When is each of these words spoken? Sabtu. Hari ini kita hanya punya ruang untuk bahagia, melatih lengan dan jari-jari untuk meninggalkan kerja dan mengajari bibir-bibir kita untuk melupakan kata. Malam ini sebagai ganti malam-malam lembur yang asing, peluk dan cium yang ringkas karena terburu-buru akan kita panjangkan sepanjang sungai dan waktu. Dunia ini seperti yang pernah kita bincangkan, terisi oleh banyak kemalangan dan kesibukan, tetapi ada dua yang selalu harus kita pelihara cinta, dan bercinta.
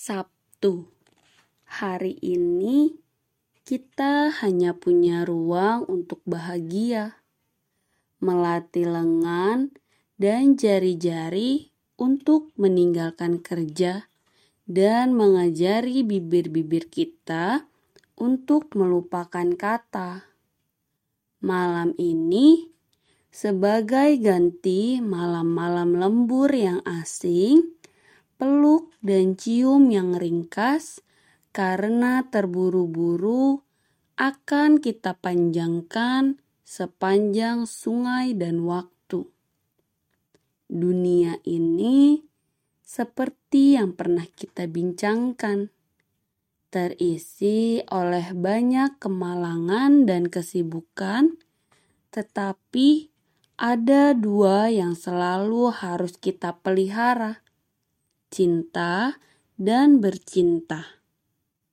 Sabtu. 0.00 0.88
Hari 1.68 2.16
ini 2.24 2.96
kita 3.68 4.32
hanya 4.40 4.72
punya 4.72 5.28
ruang 5.28 5.84
untuk 5.92 6.24
bahagia, 6.24 7.20
melatih 8.16 8.88
lengan 8.88 9.76
dan 10.16 10.56
jari-jari 10.56 11.76
untuk 12.00 12.48
meninggalkan 12.56 13.44
kerja 13.44 14.08
dan 14.64 15.12
mengajari 15.12 16.00
bibir-bibir 16.00 16.88
kita 16.88 17.68
untuk 18.16 18.72
melupakan 18.72 19.52
kata. 19.52 20.24
Malam 21.44 21.92
ini 22.00 22.72
sebagai 23.28 24.16
ganti 24.16 24.96
malam-malam 25.04 25.92
lembur 25.92 26.48
yang 26.56 26.80
asing, 26.88 27.76
peluk 28.40 28.96
dan 29.04 29.36
cium 29.36 29.92
yang 29.92 30.16
ringkas 30.16 31.04
karena 31.52 32.24
terburu-buru 32.32 33.60
akan 34.16 34.80
kita 34.80 35.12
panjangkan 35.20 36.40
sepanjang 36.64 37.68
sungai 37.68 38.32
dan 38.32 38.64
waktu. 38.64 39.28
Dunia 40.72 41.36
ini 41.44 42.24
seperti 42.80 43.76
yang 43.76 43.92
pernah 43.92 44.24
kita 44.24 44.64
bincangkan, 44.64 45.68
terisi 46.72 47.84
oleh 47.92 48.32
banyak 48.32 48.96
kemalangan 48.96 50.08
dan 50.08 50.32
kesibukan, 50.32 51.36
tetapi 52.08 53.12
ada 53.60 54.16
dua 54.16 54.72
yang 54.72 54.96
selalu 54.96 55.68
harus 55.74 56.16
kita 56.16 56.56
pelihara 56.64 57.44
cinta, 58.30 59.20
dan 59.58 60.00
bercinta. 60.00 60.99